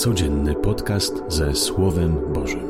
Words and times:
Codzienny 0.00 0.54
podcast 0.54 1.22
ze 1.28 1.54
Słowem 1.54 2.16
Bożym. 2.34 2.60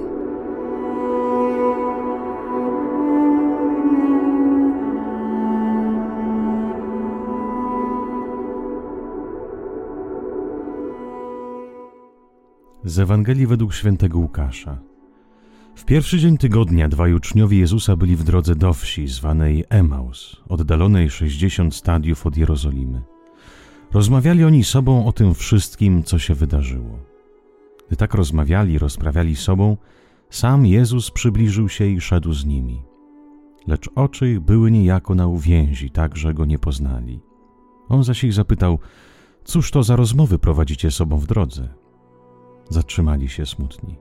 Z 12.84 12.98
Ewangelii 12.98 13.46
według 13.46 13.74
świętego 13.74 14.18
Łukasza. 14.18 14.78
W 15.74 15.84
pierwszy 15.84 16.18
dzień 16.18 16.38
tygodnia 16.38 16.88
dwaj 16.88 17.14
uczniowie 17.14 17.58
Jezusa 17.58 17.96
byli 17.96 18.16
w 18.16 18.24
drodze 18.24 18.54
do 18.54 18.72
wsi 18.72 19.08
zwanej 19.08 19.64
Emaus, 19.68 20.36
oddalonej 20.48 21.10
60 21.10 21.74
stadiów 21.74 22.26
od 22.26 22.36
Jerozolimy. 22.36 23.02
Rozmawiali 23.92 24.44
oni 24.44 24.64
sobą 24.64 25.06
o 25.06 25.12
tym 25.12 25.34
wszystkim, 25.34 26.02
co 26.02 26.18
się 26.18 26.34
wydarzyło. 26.34 27.09
Gdy 27.90 27.96
tak 27.96 28.14
rozmawiali, 28.14 28.78
rozprawiali 28.78 29.36
sobą, 29.36 29.76
sam 30.30 30.66
Jezus 30.66 31.10
przybliżył 31.10 31.68
się 31.68 31.86
i 31.86 32.00
szedł 32.00 32.32
z 32.32 32.46
nimi. 32.46 32.82
Lecz 33.66 33.90
oczy 33.94 34.30
ich 34.30 34.40
były 34.40 34.70
niejako 34.70 35.14
na 35.14 35.26
uwięzi, 35.26 35.90
tak 35.90 36.16
że 36.16 36.34
go 36.34 36.44
nie 36.44 36.58
poznali. 36.58 37.20
On 37.88 38.04
zaś 38.04 38.24
ich 38.24 38.32
zapytał, 38.32 38.78
cóż 39.44 39.70
to 39.70 39.82
za 39.82 39.96
rozmowy 39.96 40.38
prowadzicie 40.38 40.90
sobą 40.90 41.16
w 41.18 41.26
drodze? 41.26 41.68
Zatrzymali 42.68 43.28
się 43.28 43.46
smutni. 43.46 43.98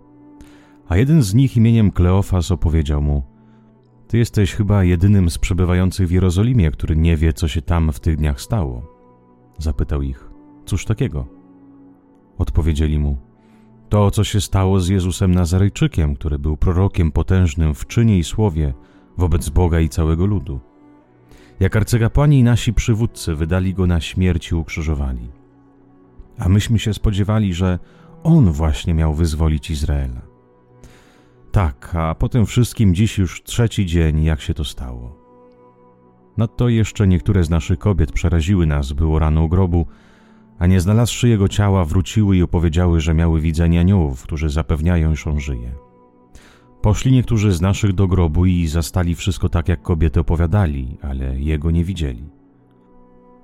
A 0.87 0.97
jeden 0.97 1.23
z 1.23 1.33
nich 1.33 1.57
imieniem 1.57 1.91
Kleofas 1.91 2.51
opowiedział 2.51 3.01
mu, 3.01 3.23
ty 4.07 4.17
jesteś 4.17 4.53
chyba 4.53 4.83
jedynym 4.83 5.29
z 5.29 5.37
przebywających 5.37 6.07
w 6.07 6.11
Jerozolimie, 6.11 6.71
który 6.71 6.95
nie 6.95 7.17
wie, 7.17 7.33
co 7.33 7.47
się 7.47 7.61
tam 7.61 7.91
w 7.91 7.99
tych 7.99 8.17
dniach 8.17 8.41
stało. 8.41 8.81
Zapytał 9.57 10.01
ich, 10.01 10.29
cóż 10.65 10.85
takiego? 10.85 11.25
Odpowiedzieli 12.37 12.99
mu, 12.99 13.28
to, 13.89 14.11
co 14.11 14.23
się 14.23 14.41
stało 14.41 14.79
z 14.79 14.87
Jezusem 14.87 15.35
Nazarejczykiem, 15.35 16.15
który 16.15 16.39
był 16.39 16.57
prorokiem 16.57 17.11
potężnym 17.11 17.75
w 17.75 17.87
czynie 17.87 18.17
i 18.17 18.23
słowie 18.23 18.73
wobec 19.17 19.49
Boga 19.49 19.79
i 19.79 19.89
całego 19.89 20.25
ludu. 20.25 20.59
Jak 21.59 21.75
arcykapłani 21.75 22.39
i 22.39 22.43
nasi 22.43 22.73
przywódcy 22.73 23.35
wydali 23.35 23.73
go 23.73 23.87
na 23.87 24.01
śmierć 24.01 24.51
i 24.51 24.55
ukrzyżowali. 24.55 25.31
A 26.37 26.49
myśmy 26.49 26.79
się 26.79 26.93
spodziewali, 26.93 27.53
że 27.53 27.79
on 28.23 28.51
właśnie 28.51 28.93
miał 28.93 29.13
wyzwolić 29.13 29.69
Izraela. 29.69 30.21
Tak, 31.51 31.95
a 31.95 32.15
potem 32.15 32.45
wszystkim 32.45 32.95
dziś 32.95 33.17
już 33.17 33.43
trzeci 33.43 33.85
dzień, 33.85 34.23
jak 34.23 34.41
się 34.41 34.53
to 34.53 34.63
stało. 34.63 35.19
Nadto 36.37 36.69
jeszcze 36.69 37.07
niektóre 37.07 37.43
z 37.43 37.49
naszych 37.49 37.79
kobiet 37.79 38.11
przeraziły 38.11 38.65
nas, 38.65 38.93
było 38.93 39.19
rano 39.19 39.43
u 39.43 39.49
grobu, 39.49 39.85
a 40.59 40.67
nie 40.67 40.81
znalazłszy 40.81 41.29
jego 41.29 41.47
ciała, 41.47 41.85
wróciły 41.85 42.37
i 42.37 42.43
opowiedziały, 42.43 43.01
że 43.01 43.13
miały 43.13 43.41
widzenie 43.41 43.79
aniołów, 43.79 44.23
którzy 44.23 44.49
zapewniają, 44.49 45.11
iż 45.11 45.27
on 45.27 45.39
żyje. 45.39 45.71
Poszli 46.81 47.11
niektórzy 47.11 47.51
z 47.51 47.61
naszych 47.61 47.93
do 47.93 48.07
grobu 48.07 48.45
i 48.45 48.67
zastali 48.67 49.15
wszystko 49.15 49.49
tak, 49.49 49.69
jak 49.69 49.81
kobiety 49.81 50.19
opowiadali, 50.19 50.97
ale 51.01 51.39
jego 51.39 51.71
nie 51.71 51.83
widzieli. 51.83 52.29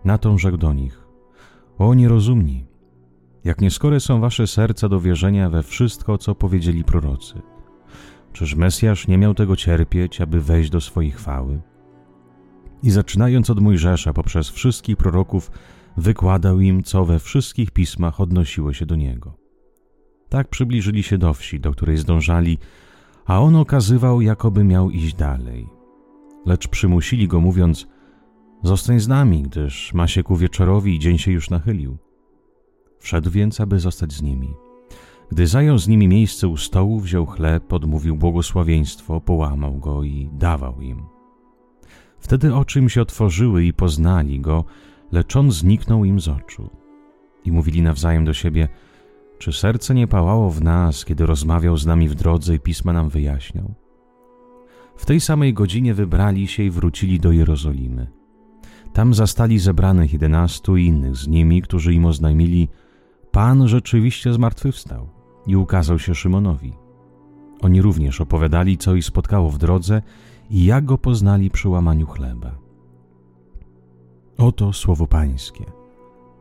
Na 0.06 0.18
to 0.18 0.38
rzekł 0.38 0.58
do 0.58 0.74
nich: 0.74 1.08
O 1.78 1.94
nierozumni, 1.94 2.66
jak 3.44 3.62
nieskore 3.62 4.00
są 4.00 4.20
wasze 4.20 4.48
serca 4.48 4.90
do 4.90 5.00
wierzenia 5.00 5.50
we 5.50 5.64
wszystko, 5.64 6.18
co 6.18 6.36
powiedzieli 6.36 6.84
prorocy. 6.84 7.42
Czyż 8.34 8.56
Mesjasz 8.56 9.08
nie 9.08 9.18
miał 9.18 9.34
tego 9.34 9.56
cierpieć, 9.56 10.22
aby 10.22 10.42
wejść 10.42 10.70
do 10.70 10.82
swojej 10.82 11.12
chwały? 11.12 11.62
i 12.86 12.92
zaczynając 12.92 13.50
od 13.50 13.60
Mojżesza 13.60 14.14
poprzez 14.14 14.50
wszystkich 14.50 14.98
proroków, 14.98 15.52
wykładał 15.98 16.60
im, 16.60 16.84
co 16.84 17.06
we 17.06 17.20
wszystkich 17.20 17.72
pismach 17.72 18.22
odnosiło 18.22 18.74
się 18.74 18.86
do 18.86 18.96
niego. 18.96 19.38
Tak 20.30 20.48
przybliżyli 20.48 21.04
się 21.04 21.18
do 21.18 21.34
wsi, 21.34 21.60
do 21.60 21.72
której 21.72 21.98
zdążali, 21.98 22.58
a 23.26 23.40
on 23.42 23.56
okazywał, 23.56 24.22
jakoby 24.22 24.64
miał 24.64 24.90
iść 24.90 25.16
dalej. 25.16 25.70
Lecz 26.46 26.68
przymusili 26.68 27.28
go, 27.28 27.42
mówiąc: 27.42 27.88
Zostań 28.64 29.00
z 29.00 29.08
nami, 29.08 29.44
gdyż 29.44 29.94
ma 29.94 30.08
się 30.08 30.24
ku 30.24 30.36
wieczorowi 30.36 30.96
i 30.96 31.00
dzień 31.00 31.18
się 31.18 31.32
już 31.32 31.50
nachylił. 31.50 31.98
Wszedł 33.00 33.30
więc, 33.30 33.62
aby 33.62 33.80
zostać 33.80 34.14
z 34.14 34.22
nimi. 34.22 34.54
Gdy 35.32 35.48
zajął 35.48 35.78
z 35.78 35.88
nimi 35.88 36.08
miejsce 36.08 36.48
u 36.48 36.58
stołu, 36.58 37.00
wziął 37.00 37.26
chleb, 37.26 37.74
odmówił 37.74 38.16
błogosławieństwo, 38.16 39.22
połamał 39.22 39.80
go 39.80 40.04
i 40.04 40.30
dawał 40.34 40.82
im. 40.82 41.04
Wtedy 42.20 42.56
oczy 42.56 42.80
im 42.80 42.90
się 42.90 43.02
otworzyły 43.02 43.66
i 43.66 43.74
poznali 43.74 44.40
go, 44.40 44.66
lecz 45.12 45.36
on 45.36 45.52
zniknął 45.52 46.06
im 46.06 46.20
z 46.20 46.28
oczu. 46.28 46.70
I 47.46 47.52
mówili 47.52 47.82
nawzajem 47.82 48.26
do 48.26 48.34
siebie, 48.34 48.68
czy 49.38 49.54
serce 49.54 49.94
nie 49.94 50.08
pałało 50.08 50.50
w 50.50 50.62
nas, 50.62 51.06
kiedy 51.06 51.26
rozmawiał 51.26 51.78
z 51.78 51.86
nami 51.86 52.10
w 52.10 52.16
drodze 52.16 52.56
i 52.56 52.60
pisma 52.60 52.94
nam 52.94 53.10
wyjaśniał? 53.10 53.74
W 54.96 55.06
tej 55.06 55.20
samej 55.20 55.54
godzinie 55.54 55.94
wybrali 55.94 56.48
się 56.48 56.64
i 56.64 56.70
wrócili 56.70 57.20
do 57.20 57.32
Jerozolimy. 57.32 58.08
Tam 58.94 59.14
zastali 59.14 59.60
zebranych 59.60 60.14
jedenastu 60.14 60.78
i 60.78 60.86
innych 60.86 61.16
z 61.16 61.28
nimi, 61.28 61.62
którzy 61.62 61.94
im 61.94 62.06
oznajmili, 62.06 62.70
Pan 63.32 63.68
rzeczywiście 63.68 64.34
zmartwychwstał 64.34 65.10
i 65.48 65.56
ukazał 65.56 66.00
się 66.00 66.16
Szymonowi. 66.16 66.74
Oni 67.62 67.82
również 67.82 68.22
opowiadali, 68.22 68.78
co 68.78 68.96
ich 68.96 69.06
spotkało 69.06 69.50
w 69.50 69.58
drodze 69.58 70.02
i 70.50 70.66
jak 70.66 70.86
go 70.86 70.98
poznali 70.98 71.50
przy 71.50 71.70
łamaniu 71.70 72.08
chleba. 72.08 72.65
Oto 74.38 74.74
słowo 74.74 75.08
Pańskie. 75.08 75.66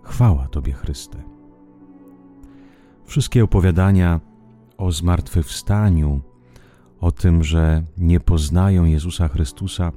Chwała 0.03 0.49
Tobie, 0.49 0.73
Chryste. 0.73 1.23
Wszystkie 3.05 3.45
opowiadania 3.45 4.21
o 4.79 4.93
zmartwychwstaniu, 4.93 6.21
o 7.01 7.13
tym, 7.13 7.45
że 7.45 7.83
nie 7.99 8.21
poznają 8.21 8.85
Jezusa 8.85 9.29
Chrystusa, 9.29 9.93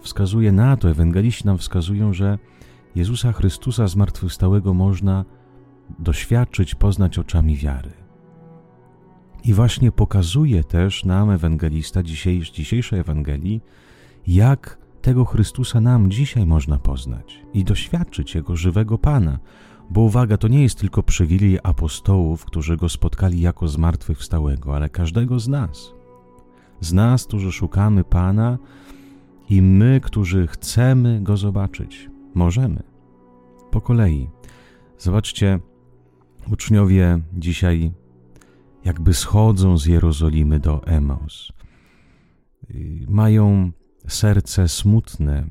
wskazuje 0.00 0.52
na 0.52 0.76
to, 0.76 0.90
ewangeliści 0.90 1.46
nam 1.46 1.58
wskazują, 1.58 2.12
że 2.12 2.38
Jezusa 2.94 3.32
Chrystusa 3.32 3.88
zmartwychwstałego 3.88 4.74
można 4.74 5.24
doświadczyć, 5.98 6.74
poznać 6.74 7.18
oczami 7.18 7.56
wiary. 7.56 7.90
I 9.44 9.54
właśnie 9.54 9.92
pokazuje 9.92 10.64
też 10.64 11.04
nam 11.04 11.30
ewangelista 11.30 12.02
dzisiejsz, 12.02 12.50
dzisiejszej 12.50 13.00
Ewangelii, 13.00 13.60
jak 14.26 14.81
tego 15.02 15.24
Chrystusa 15.24 15.80
nam 15.80 16.10
dzisiaj 16.10 16.46
można 16.46 16.78
poznać 16.78 17.42
i 17.54 17.64
doświadczyć 17.64 18.34
Jego 18.34 18.56
żywego 18.56 18.98
Pana. 18.98 19.38
Bo 19.90 20.00
uwaga, 20.00 20.36
to 20.36 20.48
nie 20.48 20.62
jest 20.62 20.78
tylko 20.78 21.02
przywilej 21.02 21.58
apostołów, 21.62 22.44
którzy 22.44 22.76
Go 22.76 22.88
spotkali 22.88 23.40
jako 23.40 23.68
zmartwychwstałego, 23.68 24.76
ale 24.76 24.88
każdego 24.88 25.38
z 25.40 25.48
nas. 25.48 25.92
Z 26.80 26.92
nas, 26.92 27.24
którzy 27.24 27.52
szukamy 27.52 28.04
Pana 28.04 28.58
i 29.50 29.62
my, 29.62 30.00
którzy 30.02 30.46
chcemy 30.46 31.20
Go 31.22 31.36
zobaczyć. 31.36 32.10
Możemy. 32.34 32.82
Po 33.70 33.80
kolei. 33.80 34.28
Zobaczcie, 34.98 35.60
uczniowie 36.52 37.18
dzisiaj 37.32 37.92
jakby 38.84 39.14
schodzą 39.14 39.78
z 39.78 39.86
Jerozolimy 39.86 40.60
do 40.60 40.86
Emaus. 40.86 41.52
Mają 43.08 43.72
serce 44.08 44.68
smutne 44.68 45.46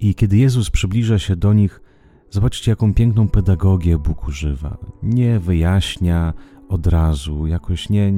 i 0.00 0.14
kiedy 0.14 0.36
Jezus 0.36 0.70
przybliża 0.70 1.18
się 1.18 1.36
do 1.36 1.52
nich, 1.52 1.80
zobaczcie, 2.30 2.70
jaką 2.70 2.94
piękną 2.94 3.28
pedagogię 3.28 3.98
Bóg 3.98 4.28
używa. 4.28 4.78
Nie 5.02 5.38
wyjaśnia 5.38 6.34
od 6.68 6.86
razu, 6.86 7.46
jakoś 7.46 7.88
nie, 7.88 8.12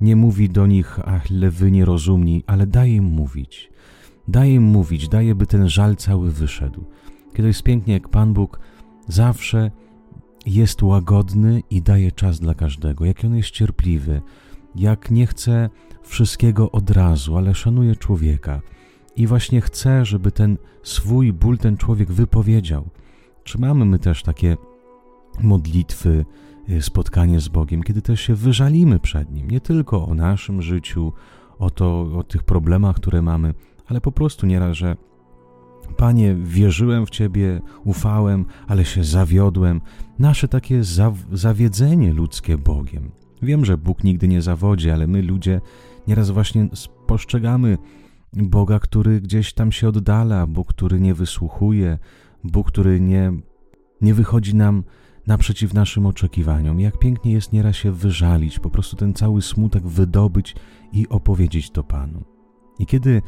nie 0.00 0.16
mówi 0.16 0.48
do 0.48 0.66
nich, 0.66 1.00
ach, 1.04 1.30
lewy 1.30 1.70
nierozumni, 1.70 2.44
ale 2.46 2.66
daje 2.66 2.96
im 2.96 3.04
mówić. 3.04 3.70
Daje 4.28 4.54
im 4.54 4.62
mówić, 4.62 5.08
daje, 5.08 5.34
by 5.34 5.46
ten 5.46 5.68
żal 5.68 5.96
cały 5.96 6.30
wyszedł. 6.30 6.84
Kiedy 7.34 7.48
jest 7.48 7.62
pięknie, 7.62 7.94
jak 7.94 8.08
Pan 8.08 8.32
Bóg 8.32 8.60
zawsze 9.08 9.70
jest 10.46 10.82
łagodny 10.82 11.62
i 11.70 11.82
daje 11.82 12.12
czas 12.12 12.40
dla 12.40 12.54
każdego, 12.54 13.04
jak 13.04 13.24
on 13.24 13.36
jest 13.36 13.50
cierpliwy, 13.50 14.22
jak 14.74 15.10
nie 15.10 15.26
chce 15.26 15.70
wszystkiego 16.02 16.70
od 16.70 16.90
razu, 16.90 17.36
ale 17.36 17.54
szanuje 17.54 17.96
człowieka 17.96 18.60
i 19.16 19.26
właśnie 19.26 19.60
chce, 19.60 20.04
żeby 20.04 20.32
ten 20.32 20.58
swój 20.82 21.32
ból 21.32 21.58
ten 21.58 21.76
człowiek 21.76 22.12
wypowiedział. 22.12 22.88
Czy 23.44 23.58
mamy 23.58 23.84
my 23.84 23.98
też 23.98 24.22
takie 24.22 24.56
modlitwy, 25.40 26.24
y, 26.70 26.82
spotkanie 26.82 27.40
z 27.40 27.48
Bogiem, 27.48 27.82
kiedy 27.82 28.02
też 28.02 28.20
się 28.20 28.34
wyżalimy 28.34 28.98
przed 28.98 29.30
Nim, 29.30 29.50
nie 29.50 29.60
tylko 29.60 30.06
o 30.06 30.14
naszym 30.14 30.62
życiu, 30.62 31.12
o, 31.58 31.70
to, 31.70 32.00
o 32.18 32.22
tych 32.22 32.42
problemach, 32.42 32.96
które 32.96 33.22
mamy, 33.22 33.54
ale 33.86 34.00
po 34.00 34.12
prostu 34.12 34.46
nieraz, 34.46 34.76
że 34.76 34.96
Panie, 35.96 36.34
wierzyłem 36.34 37.06
w 37.06 37.10
Ciebie, 37.10 37.60
ufałem, 37.84 38.44
ale 38.66 38.84
się 38.84 39.04
zawiodłem. 39.04 39.80
Nasze 40.18 40.48
takie 40.48 40.80
zawiedzenie 41.32 42.12
ludzkie 42.12 42.58
Bogiem. 42.58 43.10
Wiem, 43.42 43.64
że 43.64 43.78
Bóg 43.78 44.04
nigdy 44.04 44.28
nie 44.28 44.42
zawodzi, 44.42 44.90
ale 44.90 45.06
my 45.06 45.22
ludzie 45.22 45.60
nieraz 46.08 46.30
właśnie 46.30 46.68
postrzegamy 47.06 47.78
Boga, 48.32 48.78
który 48.78 49.20
gdzieś 49.20 49.52
tam 49.52 49.72
się 49.72 49.88
oddala, 49.88 50.46
Bóg, 50.46 50.68
który 50.68 51.00
nie 51.00 51.14
wysłuchuje, 51.14 51.98
Bóg, 52.44 52.68
który 52.68 53.00
nie, 53.00 53.32
nie 54.00 54.14
wychodzi 54.14 54.54
nam 54.54 54.84
naprzeciw 55.26 55.74
naszym 55.74 56.06
oczekiwaniom. 56.06 56.80
Jak 56.80 56.98
pięknie 56.98 57.32
jest 57.32 57.52
nieraz 57.52 57.76
się 57.76 57.92
wyżalić, 57.92 58.58
po 58.58 58.70
prostu 58.70 58.96
ten 58.96 59.14
cały 59.14 59.42
smutek 59.42 59.86
wydobyć 59.86 60.54
i 60.92 61.08
opowiedzieć 61.08 61.70
to 61.70 61.84
Panu. 61.84 62.24
I 62.78 62.86
kiedy 62.86 63.22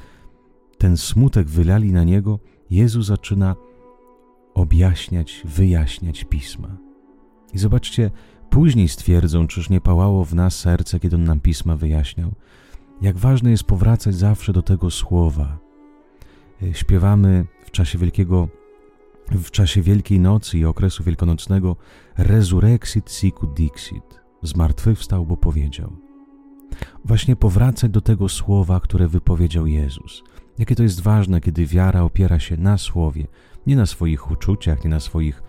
ten 0.79 0.97
smutek 0.97 1.49
wylali 1.49 1.93
na 1.93 2.05
niego, 2.05 2.39
Jezus 2.71 3.07
zaczyna 3.07 3.57
objaśniać, 4.55 5.43
wyjaśniać 5.45 6.25
pisma. 6.25 6.77
I 7.53 7.59
zobaczcie, 7.59 8.11
później 8.51 8.89
stwierdzą, 8.89 9.47
czyż 9.47 9.71
nie 9.71 9.81
pałało 9.81 10.25
w 10.25 10.35
nas 10.35 10.59
serce, 10.59 11.01
kiedy 11.01 11.17
on 11.17 11.25
nam 11.25 11.41
pisma 11.41 11.77
wyjaśniał. 11.77 12.35
Jak 13.01 13.19
ważne 13.19 13.51
jest 13.51 13.65
powracać 13.65 14.15
zawsze 14.15 14.53
do 14.53 14.63
tego 14.63 14.91
słowa. 14.91 15.59
E, 16.63 16.75
śpiewamy 16.75 17.47
w 17.65 17.71
czasie 17.71 17.99
wielkiego 17.99 18.49
w 19.31 19.51
czasie 19.51 19.83
Wielkiej 19.83 20.21
Nocy 20.21 20.59
i 20.59 20.65
okresu 20.65 21.05
wielkanocnego 21.05 21.77
Resurrexit 22.17 23.13
sicut 23.13 23.55
dixit, 23.55 24.21
zmartwychwstał, 24.43 25.27
bo 25.27 25.37
powiedział. 25.37 25.97
Właśnie 27.05 27.37
powracać 27.37 27.91
do 27.91 28.01
tego 28.01 28.29
słowa, 28.29 28.81
które 28.81 29.09
wypowiedział 29.09 29.67
Jezus. 29.67 30.23
Jakie 30.59 30.75
to 30.75 30.83
jest 30.83 31.01
ważne, 31.01 31.41
kiedy 31.41 31.67
wiara 31.67 32.03
opiera 32.03 32.39
się 32.39 32.57
na 32.57 32.79
słowie, 32.79 33.27
nie 33.67 33.77
na 33.77 33.87
swoich 33.87 34.31
uczuciach, 34.31 34.85
nie 34.85 34.91
na 34.91 35.01
swoich 35.01 35.43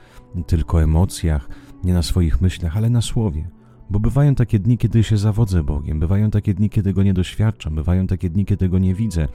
tylko 0.47 0.83
emocjach, 0.83 1.49
nie 1.83 1.93
na 1.93 2.03
swoich 2.03 2.41
myślach, 2.41 2.77
ale 2.77 2.89
na 2.89 3.01
słowie. 3.01 3.49
Bo 3.89 3.99
bywają 3.99 4.35
takie 4.35 4.59
dni, 4.59 4.77
kiedy 4.77 5.03
się 5.03 5.17
zawodzę 5.17 5.63
Bogiem, 5.63 5.99
bywają 5.99 6.31
takie 6.31 6.53
dni, 6.53 6.69
kiedy 6.69 6.93
go 6.93 7.03
nie 7.03 7.13
doświadczam, 7.13 7.75
bywają 7.75 8.07
takie 8.07 8.29
dni, 8.29 8.45
kiedy 8.45 8.69
go 8.69 8.79
nie 8.79 8.95
widzę. 8.95 9.27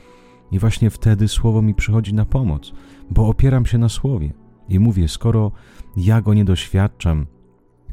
I 0.53 0.59
właśnie 0.59 0.91
wtedy 0.91 1.29
słowo 1.29 1.63
mi 1.63 1.75
przychodzi 1.75 2.15
na 2.15 2.25
pomoc, 2.25 2.73
bo 3.11 3.29
opieram 3.29 3.67
się 3.67 3.79
na 3.79 3.89
słowie. 3.89 4.33
I 4.69 4.79
mówię, 4.79 5.09
skoro 5.09 5.53
ja 5.97 6.21
go 6.23 6.35
nie 6.35 6.45
doświadczam, 6.45 7.27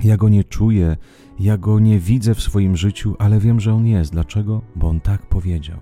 ja 0.04 0.18
go 0.18 0.30
nie 0.30 0.44
czuję, 0.44 0.98
ja 1.40 1.58
go 1.58 1.80
nie 1.80 2.00
widzę 2.00 2.36
w 2.36 2.42
swoim 2.42 2.78
życiu, 2.78 3.16
ale 3.20 3.40
wiem, 3.40 3.60
że 3.60 3.74
on 3.74 3.86
jest. 3.86 4.12
Dlaczego? 4.12 4.62
Bo 4.76 4.90
on 4.90 5.02
tak 5.02 5.26
powiedział. 5.26 5.80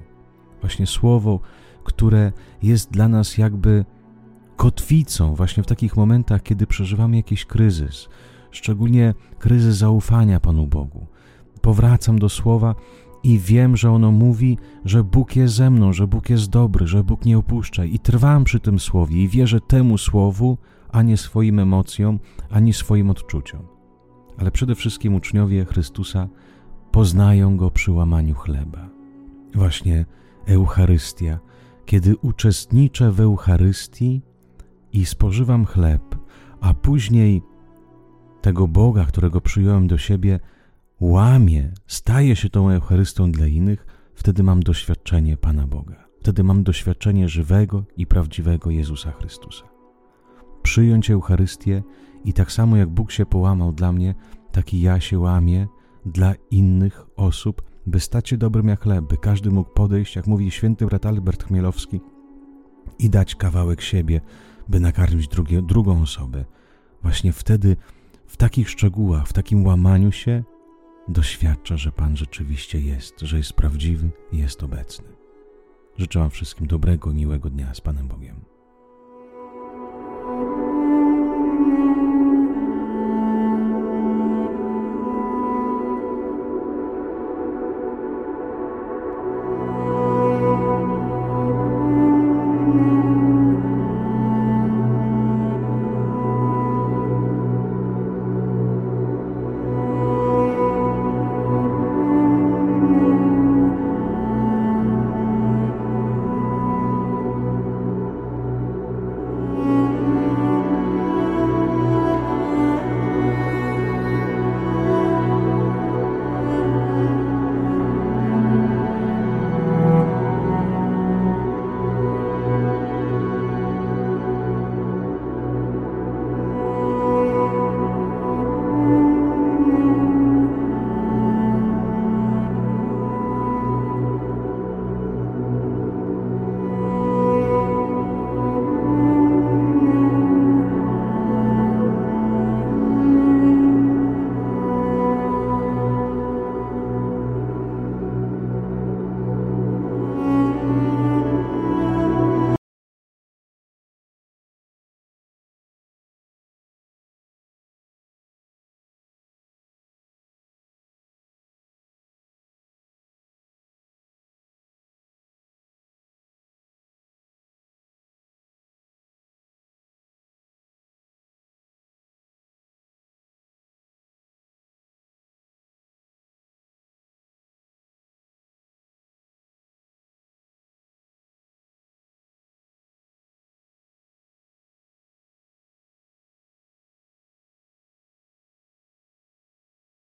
Właśnie 0.61 0.87
słowo, 0.87 1.39
które 1.83 2.31
jest 2.63 2.91
dla 2.91 3.07
nas 3.07 3.37
jakby 3.37 3.85
kotwicą, 4.55 5.35
właśnie 5.35 5.63
w 5.63 5.67
takich 5.67 5.97
momentach, 5.97 6.43
kiedy 6.43 6.67
przeżywamy 6.67 7.15
jakiś 7.17 7.45
kryzys, 7.45 8.09
szczególnie 8.57 9.13
kryzys 9.39 9.77
zaufania 9.77 10.39
Panu 10.39 10.67
Bogu. 10.67 11.05
Powracam 11.61 12.19
do 12.19 12.29
słowa 12.29 12.75
i 13.23 13.39
wiem, 13.39 13.77
że 13.77 13.91
ono 13.91 14.11
mówi, 14.11 14.57
że 14.85 15.03
Bóg 15.03 15.35
jest 15.35 15.55
ze 15.55 15.69
mną, 15.69 15.93
że 15.93 16.07
Bóg 16.07 16.29
jest 16.29 16.49
dobry, 16.49 16.87
że 16.87 17.03
Bóg 17.03 17.25
nie 17.25 17.37
opuszcza 17.37 17.85
i 17.85 17.99
trwam 17.99 18.43
przy 18.43 18.59
tym 18.59 18.79
słowie 18.79 19.23
i 19.23 19.27
wierzę 19.27 19.59
temu 19.61 19.97
słowu, 19.97 20.57
a 20.91 21.01
nie 21.01 21.17
swoim 21.17 21.59
emocjom, 21.59 22.19
ani 22.49 22.73
swoim 22.73 23.09
odczuciom. 23.09 23.61
Ale 24.37 24.51
przede 24.51 24.75
wszystkim 24.75 25.15
uczniowie 25.15 25.65
Chrystusa 25.65 26.27
poznają 26.91 27.57
Go 27.57 27.71
przy 27.71 27.91
łamaniu 27.91 28.35
chleba. 28.35 28.89
Właśnie 29.55 30.05
Eucharystia. 30.45 31.39
Kiedy 31.85 32.17
uczestniczę 32.17 33.11
w 33.11 33.19
Eucharystii 33.19 34.21
i 34.93 35.05
spożywam 35.05 35.65
chleb, 35.65 36.15
a 36.61 36.73
później 36.73 37.41
tego 38.45 38.67
Boga, 38.67 39.05
którego 39.05 39.41
przyjąłem 39.41 39.87
do 39.87 39.97
siebie, 39.97 40.39
łamie, 40.99 41.71
staje 41.87 42.35
się 42.35 42.49
tą 42.49 42.69
Eucharystią 42.69 43.31
dla 43.31 43.47
innych, 43.47 43.85
wtedy 44.15 44.43
mam 44.43 44.63
doświadczenie 44.63 45.37
Pana 45.37 45.67
Boga. 45.67 46.05
Wtedy 46.19 46.43
mam 46.43 46.63
doświadczenie 46.63 47.29
żywego 47.29 47.83
i 47.97 48.07
prawdziwego 48.07 48.69
Jezusa 48.69 49.11
Chrystusa. 49.11 49.65
Przyjąć 50.63 51.11
Eucharystię 51.11 51.83
i 52.25 52.33
tak 52.33 52.51
samo 52.51 52.77
jak 52.77 52.89
Bóg 52.89 53.11
się 53.11 53.25
połamał 53.25 53.71
dla 53.71 53.91
mnie, 53.91 54.15
tak 54.51 54.73
i 54.73 54.81
ja 54.81 54.99
się 54.99 55.19
łamię 55.19 55.67
dla 56.05 56.33
innych 56.51 57.05
osób, 57.15 57.61
by 57.85 57.99
stać 57.99 58.29
się 58.29 58.37
dobrym 58.37 58.67
jak 58.67 58.83
chleb, 58.83 59.05
by 59.05 59.17
każdy 59.17 59.51
mógł 59.51 59.73
podejść, 59.73 60.15
jak 60.15 60.27
mówi 60.27 60.51
święty 60.51 60.85
brat 60.85 61.05
Albert 61.05 61.43
Chmielowski, 61.43 62.01
i 62.99 63.09
dać 63.09 63.35
kawałek 63.35 63.81
siebie, 63.81 64.21
by 64.69 64.79
nakarmić 64.79 65.27
drugie, 65.27 65.61
drugą 65.61 66.01
osobę. 66.01 66.45
Właśnie 67.01 67.33
wtedy, 67.33 67.77
w 68.27 68.37
takich 68.37 68.69
szczegółach, 68.69 69.27
w 69.27 69.33
takim 69.33 69.65
łamaniu 69.65 70.11
się, 70.11 70.43
doświadcza, 71.07 71.77
że 71.77 71.91
Pan 71.91 72.17
rzeczywiście 72.17 72.79
jest, 72.79 73.19
że 73.19 73.37
jest 73.37 73.53
prawdziwy 73.53 74.09
i 74.31 74.37
jest 74.37 74.63
obecny. 74.63 75.07
Życzę 75.97 76.19
Wam 76.19 76.29
wszystkim 76.29 76.67
dobrego, 76.67 77.13
miłego 77.13 77.49
dnia 77.49 77.73
z 77.73 77.81
Panem 77.81 78.07
Bogiem. 78.07 78.54